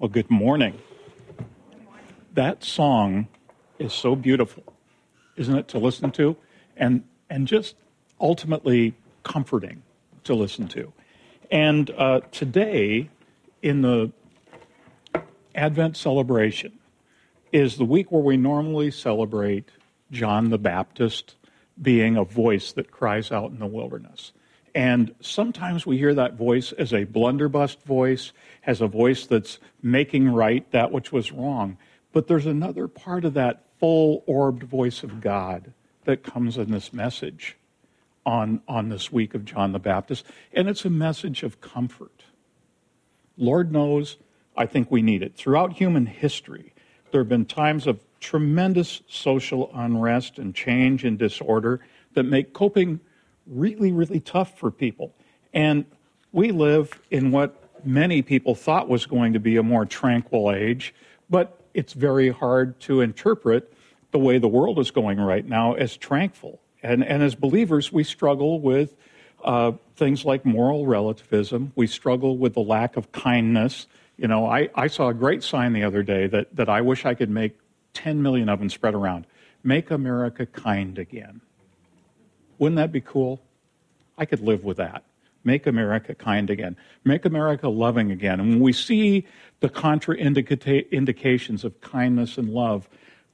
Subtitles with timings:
[0.00, 0.78] Well, good morning.
[2.32, 3.28] That song
[3.78, 4.62] is so beautiful,
[5.36, 6.38] isn't it, to listen to?
[6.74, 7.76] And, and just
[8.18, 8.94] ultimately
[9.24, 9.82] comforting
[10.24, 10.94] to listen to.
[11.50, 13.10] And uh, today,
[13.60, 14.10] in the
[15.54, 16.78] Advent celebration,
[17.52, 19.68] is the week where we normally celebrate
[20.10, 21.34] John the Baptist
[21.82, 24.32] being a voice that cries out in the wilderness.
[24.74, 28.32] And sometimes we hear that voice as a blunderbuss voice,
[28.66, 31.76] as a voice that's making right that which was wrong.
[32.12, 35.72] But there's another part of that full orbed voice of God
[36.04, 37.56] that comes in this message
[38.26, 40.24] on, on this week of John the Baptist.
[40.52, 42.24] And it's a message of comfort.
[43.36, 44.18] Lord knows,
[44.56, 45.34] I think we need it.
[45.34, 46.74] Throughout human history,
[47.10, 51.80] there have been times of tremendous social unrest and change and disorder
[52.14, 53.00] that make coping
[53.50, 55.12] really, really tough for people.
[55.52, 55.84] And
[56.32, 60.94] we live in what many people thought was going to be a more tranquil age,
[61.28, 63.72] but it's very hard to interpret
[64.12, 66.60] the way the world is going right now as tranquil.
[66.82, 68.96] And, and as believers, we struggle with
[69.44, 71.72] uh, things like moral relativism.
[71.76, 73.86] We struggle with the lack of kindness.
[74.16, 77.06] You know, I, I saw a great sign the other day that, that I wish
[77.06, 77.58] I could make
[77.94, 79.26] 10 million of them spread around.
[79.62, 81.40] Make America kind again.
[82.60, 83.42] Wouldn't that be cool?
[84.16, 85.02] I could live with that.
[85.42, 86.76] Make America kind again.
[87.04, 88.38] Make America loving again.
[88.38, 89.26] And when we see
[89.60, 92.86] the contraindications of kindness and love,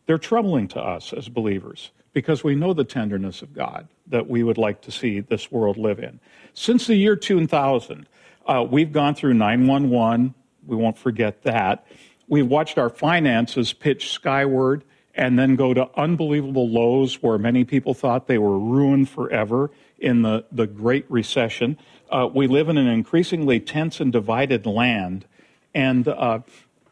[0.06, 4.44] they're troubling to us as believers because we know the tenderness of God that we
[4.44, 6.20] would like to see this world live in.
[6.54, 8.06] Since the year 2000,
[8.46, 10.34] uh, we've gone through 911.
[10.68, 11.84] We won't forget that.
[12.28, 14.84] We've watched our finances pitch skyward
[15.16, 20.22] and then go to unbelievable lows where many people thought they were ruined forever in
[20.22, 21.78] the, the Great Recession.
[22.10, 25.24] Uh, we live in an increasingly tense and divided land,
[25.74, 26.40] and uh,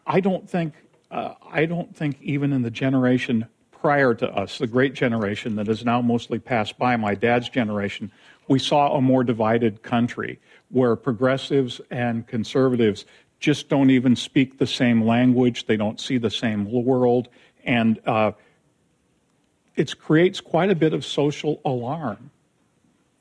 [0.06, 0.74] I don't think
[1.10, 5.66] uh, I don't think even in the generation prior to us, the great generation that
[5.66, 8.10] has now mostly passed by, my dad's generation,
[8.48, 13.04] we saw a more divided country where progressives and conservatives
[13.38, 17.28] just don't even speak the same language, they don't see the same world,
[17.64, 18.32] and uh,
[19.76, 22.30] it creates quite a bit of social alarm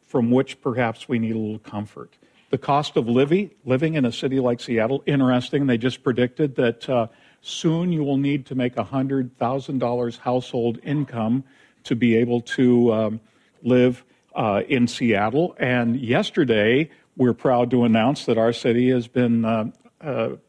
[0.06, 2.14] from which perhaps we need a little comfort.
[2.52, 5.66] The cost of living, living in a city like Seattle, interesting.
[5.66, 7.08] They just predicted that uh,
[7.42, 11.44] soon you will need to make $100,000 household income
[11.86, 13.22] to be able to um,
[13.64, 14.04] live
[14.36, 15.56] uh, in Seattle.
[15.58, 19.72] And yesterday, we're proud to announce that our city has been uh,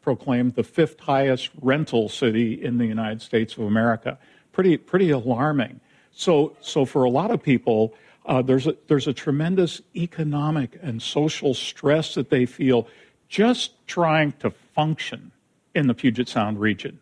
[0.00, 4.18] proclaimed the fifth highest rental city in the United States of America.
[4.52, 5.80] Pretty, pretty alarming.
[6.12, 7.94] So, so for a lot of people,
[8.26, 12.88] uh, there's, a, there's a tremendous economic and social stress that they feel
[13.28, 15.32] just trying to function
[15.74, 17.00] in the Puget Sound region.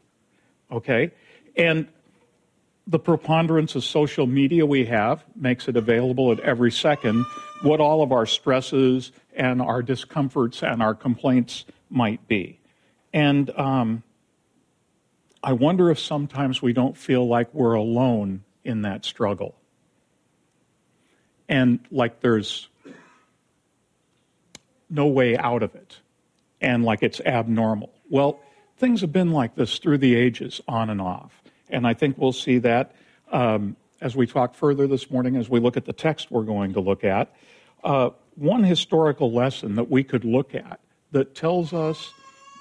[0.71, 1.11] Okay?
[1.57, 1.89] And
[2.87, 7.25] the preponderance of social media we have makes it available at every second
[7.63, 12.59] what all of our stresses and our discomforts and our complaints might be.
[13.13, 14.03] And um,
[15.43, 19.55] I wonder if sometimes we don't feel like we're alone in that struggle
[21.49, 22.69] and like there's
[24.89, 25.99] no way out of it
[26.61, 27.93] and like it's abnormal.
[28.09, 28.41] Well,
[28.79, 31.43] things have been like this through the ages, on and off.
[31.69, 32.95] And I think we'll see that
[33.31, 36.73] um, as we talk further this morning, as we look at the text we're going
[36.75, 37.35] to look at.
[37.85, 40.81] Uh, one historical lesson that we could look at
[41.13, 42.13] that tells us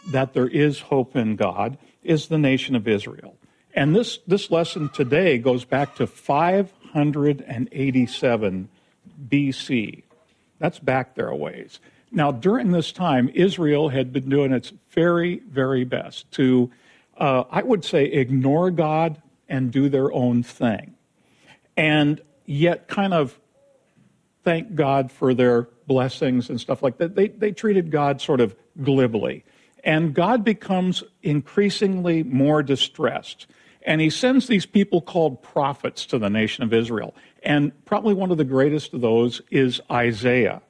[0.07, 3.35] that there is hope in God is the nation of Israel.
[3.73, 8.69] And this, this lesson today goes back to 587
[9.29, 10.03] BC.
[10.59, 11.79] That's back there a ways.
[12.11, 16.69] Now, during this time, Israel had been doing its very, very best to,
[17.17, 20.95] uh, I would say, ignore God and do their own thing.
[21.78, 23.40] And yet, kind of
[24.44, 27.16] thank God for their blessings and stuff like that.
[27.16, 29.44] They, they treated God sort of glibly.
[29.84, 33.46] And God becomes increasingly more distressed.
[33.82, 37.14] And he sends these people called prophets to the nation of Israel.
[37.43, 40.61] And probably one of the greatest of those is Isaiah.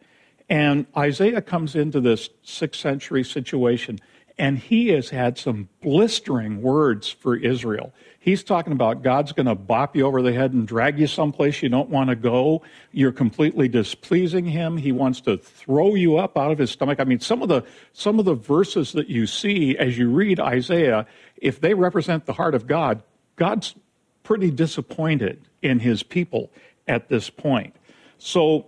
[0.49, 3.99] And Isaiah comes into this sixth century situation,
[4.41, 7.93] and he has had some blistering words for Israel.
[8.19, 11.61] He's talking about God's going to bop you over the head and drag you someplace
[11.61, 12.63] you don't want to go.
[12.91, 14.77] You're completely displeasing him.
[14.77, 16.99] He wants to throw you up out of his stomach.
[16.99, 20.39] I mean, some of the some of the verses that you see as you read
[20.39, 21.05] Isaiah,
[21.37, 23.03] if they represent the heart of God,
[23.35, 23.75] God's
[24.23, 26.49] pretty disappointed in his people
[26.87, 27.75] at this point.
[28.17, 28.65] So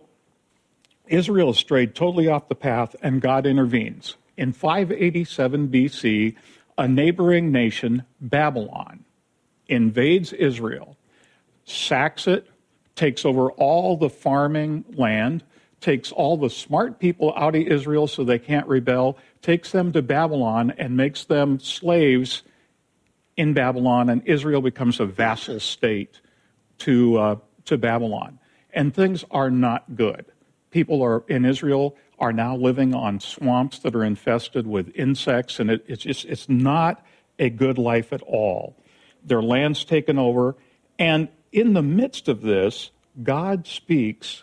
[1.07, 4.17] Israel strayed totally off the path, and God intervenes.
[4.37, 6.35] In 587 BC,
[6.77, 9.05] a neighboring nation, Babylon,
[9.67, 10.97] invades Israel,
[11.65, 12.47] sacks it,
[12.95, 15.43] takes over all the farming land,
[15.81, 20.01] takes all the smart people out of Israel so they can't rebel, takes them to
[20.01, 22.43] Babylon and makes them slaves
[23.35, 26.21] in Babylon, and Israel becomes a vassal state
[26.79, 27.35] to, uh,
[27.65, 28.39] to Babylon.
[28.73, 30.25] And things are not good.
[30.73, 35.69] People are in Israel are now living on swamps that are infested with insects, and
[35.69, 37.05] it, it's just it's not
[37.37, 38.75] a good life at all.
[39.23, 40.55] Their land's taken over,
[40.97, 42.89] and in the midst of this,
[43.21, 44.41] God speaks,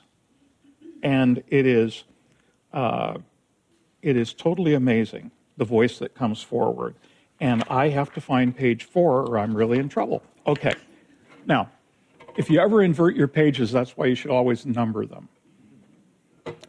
[1.02, 2.04] and it is
[2.72, 3.18] uh,
[4.00, 6.94] it is totally amazing the voice that comes forward.
[7.40, 10.22] And I have to find page four, or I'm really in trouble.
[10.46, 10.74] Okay,
[11.44, 11.70] now
[12.36, 15.28] if you ever invert your pages, that's why you should always number them.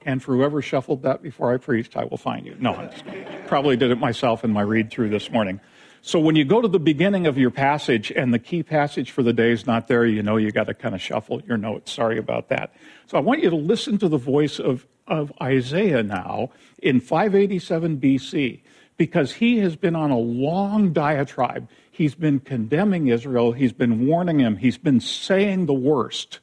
[0.05, 2.55] And for whoever shuffled that before I preached, I will find you.
[2.59, 5.59] No, I probably did it myself in my read through this morning.
[6.03, 9.21] So when you go to the beginning of your passage and the key passage for
[9.21, 11.91] the day is not there, you know you got to kind of shuffle your notes.
[11.91, 12.73] Sorry about that.
[13.05, 16.49] So I want you to listen to the voice of, of Isaiah now
[16.81, 18.61] in 587 BC
[18.97, 21.69] because he has been on a long diatribe.
[21.91, 23.51] He's been condemning Israel.
[23.51, 24.57] He's been warning him.
[24.57, 26.39] He's been saying the worst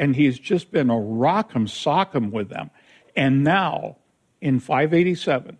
[0.00, 2.70] and he's just been a rock'em sock'em with them.
[3.14, 3.98] And now,
[4.40, 5.58] in 587,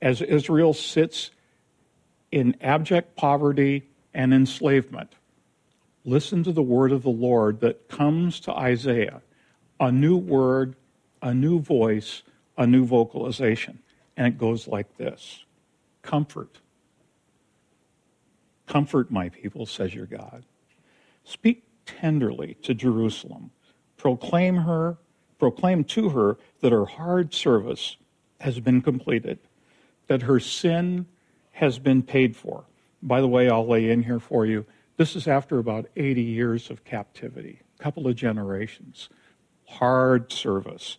[0.00, 1.30] as Israel sits
[2.32, 5.12] in abject poverty and enslavement,
[6.02, 9.20] listen to the word of the Lord that comes to Isaiah
[9.78, 10.76] a new word,
[11.20, 12.22] a new voice,
[12.56, 13.80] a new vocalization.
[14.16, 15.44] And it goes like this
[16.00, 16.58] Comfort.
[18.66, 20.46] Comfort my people, says your God.
[21.22, 23.50] Speak tenderly to Jerusalem
[24.04, 24.98] proclaim her,
[25.38, 27.96] proclaim to her that her hard service
[28.38, 29.38] has been completed,
[30.08, 31.06] that her sin
[31.52, 32.64] has been paid for.
[33.02, 34.66] By the way, I'll lay in here for you.
[34.98, 39.08] This is after about 80 years of captivity, a couple of generations.
[39.66, 40.98] Hard service.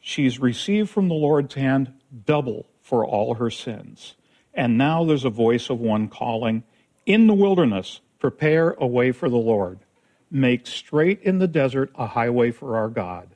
[0.00, 1.92] She's received from the Lord's hand
[2.24, 4.14] double for all her sins.
[4.54, 6.64] And now there's a voice of one calling,
[7.04, 9.80] In the wilderness, prepare a way for the Lord.
[10.30, 13.28] Make straight in the desert a highway for our God.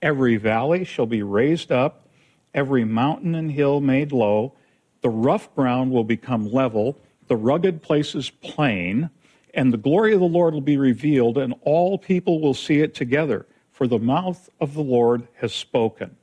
[0.00, 2.08] Every valley shall be raised up,
[2.52, 4.54] every mountain and hill made low.
[5.00, 9.10] The rough ground will become level, the rugged places plain,
[9.54, 12.94] and the glory of the Lord will be revealed, and all people will see it
[12.94, 16.16] together, for the mouth of the Lord has spoken.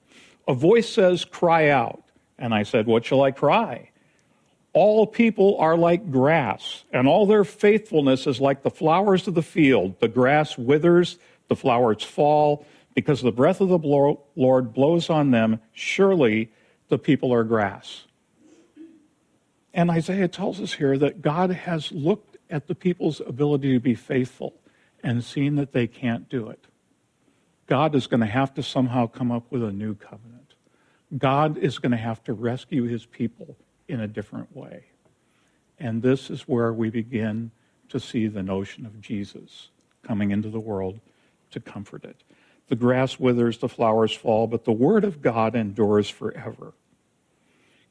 [0.48, 2.04] A voice says, Cry out.
[2.38, 3.92] And I said, What shall I cry?
[4.82, 9.42] All people are like grass, and all their faithfulness is like the flowers of the
[9.42, 10.00] field.
[10.00, 11.18] The grass withers,
[11.50, 12.66] the flowers fall,
[12.96, 13.78] because the breath of the
[14.38, 15.60] Lord blows on them.
[15.74, 16.54] Surely
[16.88, 18.06] the people are grass.
[19.74, 23.96] And Isaiah tells us here that God has looked at the people's ability to be
[23.96, 24.54] faithful
[25.04, 26.68] and seen that they can't do it.
[27.68, 30.54] God is going to have to somehow come up with a new covenant.
[31.18, 33.58] God is going to have to rescue his people
[33.90, 34.86] in a different way.
[35.80, 37.52] And this is where we begin
[37.90, 39.70] to see the notion of Jesus
[40.04, 41.00] coming into the world
[41.52, 42.24] to comfort it.
[42.68, 46.74] The grass withers, the flowers fall, but the word of God endures forever.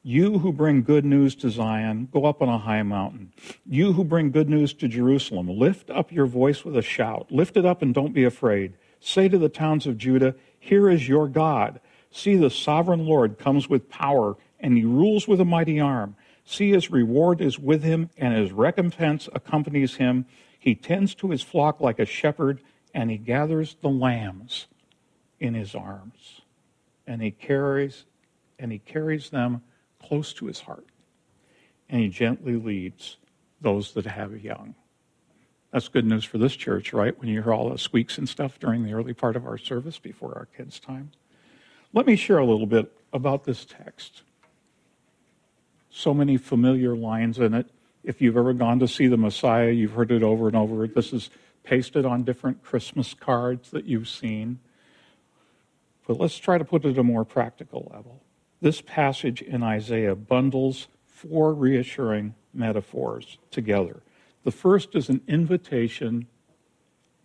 [0.01, 3.33] You who bring good news to Zion, go up on a high mountain.
[3.65, 7.29] You who bring good news to Jerusalem, lift up your voice with a shout.
[7.29, 8.75] Lift it up and don't be afraid.
[9.01, 11.81] Say to the towns of Judah, Here is your God.
[12.11, 16.15] See, the sovereign Lord comes with power and he rules with a mighty arm.
[16.45, 20.25] See, his reward is with him, and his recompense accompanies him.
[20.57, 22.61] He tends to his flock like a shepherd,
[22.93, 24.67] and he gathers the lambs
[25.39, 26.41] in his arms.
[27.07, 28.05] And he carries
[28.57, 29.61] and he carries them
[30.03, 30.85] close to his heart.
[31.87, 33.17] And he gently leads
[33.61, 34.75] those that have young.
[35.71, 37.17] That's good news for this church, right?
[37.17, 39.97] When you hear all the squeaks and stuff during the early part of our service
[39.97, 41.11] before our kids' time.
[41.93, 44.23] Let me share a little bit about this text
[45.89, 47.69] so many familiar lines in it.
[48.03, 50.87] If you've ever gone to see the Messiah, you've heard it over and over.
[50.87, 51.29] This is
[51.63, 54.59] pasted on different Christmas cards that you've seen.
[56.07, 58.23] But let's try to put it at a more practical level.
[58.61, 64.01] This passage in Isaiah bundles four reassuring metaphors together.
[64.43, 66.27] The first is an invitation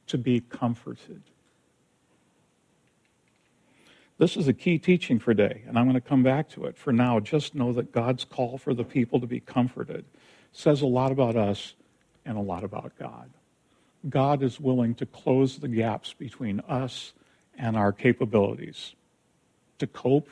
[0.09, 1.23] to be comforted.
[4.17, 6.77] This is a key teaching for today, and I'm going to come back to it.
[6.77, 10.05] For now, just know that God's call for the people to be comforted
[10.53, 11.75] says a lot about us
[12.25, 13.31] and a lot about God.
[14.09, 17.13] God is willing to close the gaps between us
[17.59, 18.95] and our capabilities
[19.79, 20.29] to cope,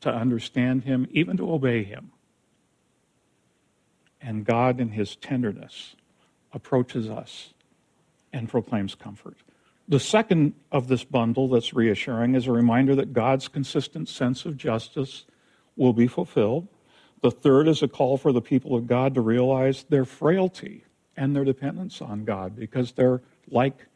[0.00, 2.12] to understand Him, even to obey Him.
[4.20, 5.94] And God, in his tenderness,
[6.52, 7.52] approaches us
[8.32, 9.36] and proclaims comfort.
[9.88, 14.56] The second of this bundle that's reassuring is a reminder that God's consistent sense of
[14.56, 15.24] justice
[15.76, 16.66] will be fulfilled.
[17.22, 20.84] The third is a call for the people of God to realize their frailty
[21.16, 23.86] and their dependence on God because they're like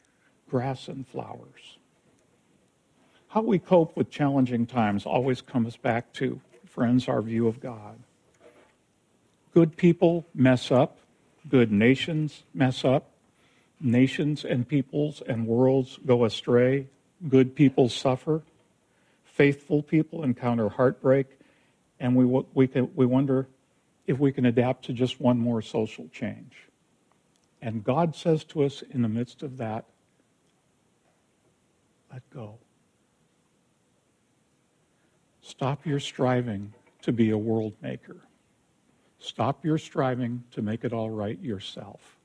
[0.49, 1.79] grass and flowers.
[3.29, 7.99] How we cope with challenging times always comes back to, friends, our view of God.
[9.53, 10.99] Good people mess up,
[11.49, 13.11] good nations mess up,
[13.81, 16.87] nations and peoples and worlds go astray,
[17.29, 18.43] good people suffer,
[19.25, 21.27] faithful people encounter heartbreak,
[21.99, 23.49] and we, we, can, we wonder
[24.07, 26.69] if we can adapt to just one more social change.
[27.63, 29.85] And God says to us in the midst of that,
[32.13, 32.59] let go.
[35.43, 36.73] Stop your striving
[37.03, 38.17] to be a world maker.
[39.19, 42.20] Stop your striving to make it all right yourself.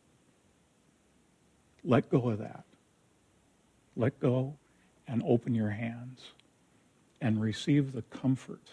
[1.86, 2.64] Let go of that.
[3.96, 4.56] Let go
[5.08, 6.22] and open your hands
[7.22, 8.68] and receive the comfort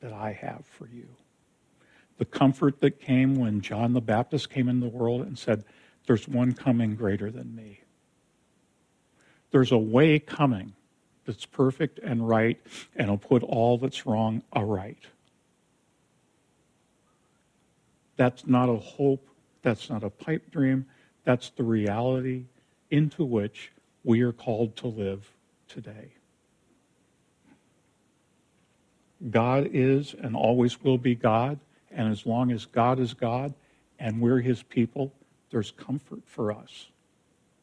[0.00, 1.06] that I have for you.
[2.18, 5.64] The comfort that came when John the Baptist came in the world and said,
[6.06, 7.80] There's one coming greater than me.
[9.50, 10.72] There's a way coming
[11.26, 12.58] that's perfect and right
[12.94, 15.04] and will put all that's wrong aright.
[18.16, 19.28] That's not a hope.
[19.62, 20.86] That's not a pipe dream.
[21.26, 22.44] That's the reality
[22.88, 23.72] into which
[24.04, 25.28] we are called to live
[25.66, 26.12] today.
[29.28, 31.58] God is and always will be God.
[31.90, 33.54] And as long as God is God
[33.98, 35.12] and we're his people,
[35.50, 36.86] there's comfort for us.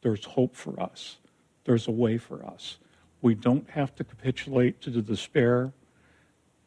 [0.01, 1.17] There's hope for us.
[1.63, 2.79] There's a way for us.
[3.22, 5.72] We don't have to capitulate to the despair,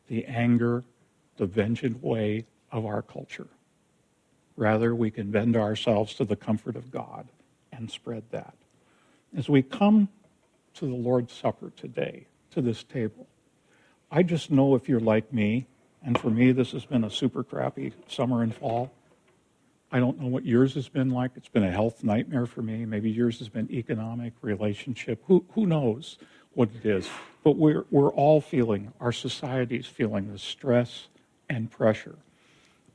[0.09, 0.83] the anger,
[1.37, 3.49] the vengeance way of our culture.
[4.57, 7.29] Rather, we can bend ourselves to the comfort of God
[7.73, 8.55] and spread that.
[9.37, 10.09] As we come
[10.75, 13.27] to the Lord's Supper today, to this table,
[14.11, 15.67] I just know if you're like me,
[16.03, 18.93] and for me, this has been a super crappy summer and fall.
[19.93, 21.33] I don't know what yours has been like.
[21.37, 22.85] It's been a health nightmare for me.
[22.85, 25.23] Maybe yours has been economic, relationship.
[25.27, 26.19] Who, who knows
[26.55, 27.09] what it is?
[27.45, 31.09] But we're, we're all feeling, our society's feeling the stress
[31.49, 32.17] and pressure.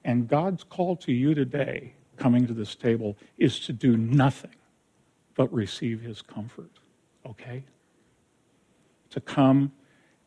[0.04, 4.56] And God's call to you today, coming to this table, is to do nothing
[5.36, 6.72] but receive his comfort,
[7.26, 7.64] okay?
[9.12, 9.72] To come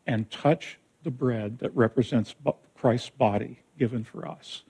[0.07, 2.35] and touch the bread that represents
[2.75, 4.63] Christ's body given for us,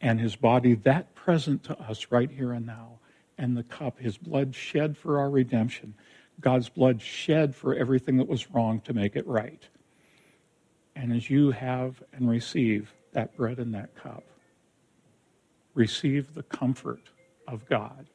[0.00, 2.98] and his body that present to us right here and now,
[3.38, 5.94] and the cup, his blood shed for our redemption,
[6.40, 9.62] God's blood shed for everything that was wrong to make it right.
[10.94, 14.24] And as you have and receive that bread and that cup,
[15.76, 17.10] receive the comfort
[17.46, 18.08] of God.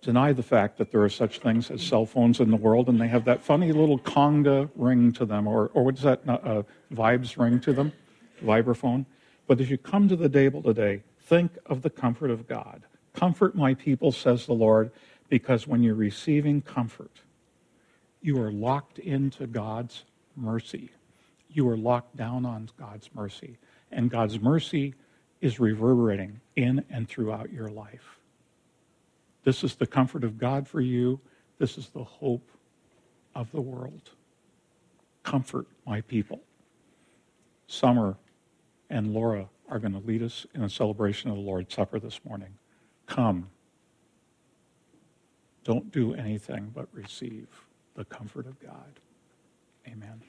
[0.00, 3.00] Deny the fact that there are such things as cell phones in the world and
[3.00, 7.36] they have that funny little conga ring to them, or, or what's that, uh, vibes
[7.36, 7.92] ring to them,
[8.42, 9.04] vibraphone.
[9.46, 12.82] But as you come to the table today, think of the comfort of God.
[13.14, 14.90] Comfort my people, says the Lord,
[15.28, 17.20] because when you're receiving comfort,
[18.20, 20.04] you are locked into God's
[20.36, 20.90] mercy.
[21.48, 23.58] You are locked down on God's mercy.
[23.90, 24.94] And God's mercy
[25.44, 28.18] is reverberating in and throughout your life.
[29.44, 31.20] This is the comfort of God for you.
[31.58, 32.50] This is the hope
[33.34, 34.12] of the world.
[35.22, 36.40] Comfort my people.
[37.66, 38.16] Summer
[38.88, 42.20] and Laura are going to lead us in a celebration of the Lord's Supper this
[42.24, 42.54] morning.
[43.04, 43.50] Come.
[45.62, 47.48] Don't do anything but receive
[47.94, 48.98] the comfort of God.
[49.86, 50.22] Amen.